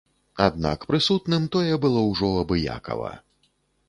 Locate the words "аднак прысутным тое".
0.45-1.73